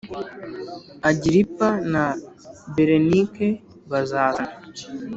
[1.09, 2.03] Agiripa na
[2.73, 3.47] Berenike
[3.91, 4.53] bazazana.